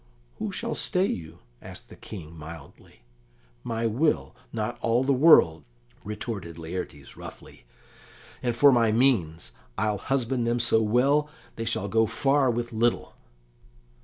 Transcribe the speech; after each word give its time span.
"Who 0.39 0.51
shall 0.51 0.73
stay 0.73 1.05
you?" 1.05 1.41
asked 1.61 1.89
the 1.89 1.95
King 1.95 2.35
mildly. 2.35 3.03
"My 3.63 3.85
will, 3.85 4.35
not 4.51 4.79
all 4.81 5.03
the 5.03 5.13
world!" 5.13 5.63
retorted 6.03 6.57
Laertes 6.57 7.15
roughly. 7.15 7.65
"And 8.41 8.55
for 8.55 8.71
my 8.71 8.91
means, 8.91 9.51
I'll 9.77 9.99
husband 9.99 10.47
them 10.47 10.59
so 10.59 10.81
well, 10.81 11.29
they 11.55 11.65
shall 11.65 11.87
go 11.87 12.07
far 12.07 12.49
with 12.49 12.73
little." 12.73 13.13